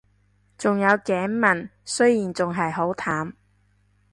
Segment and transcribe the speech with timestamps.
[0.57, 3.33] 仲有頸紋，雖然仲係好淡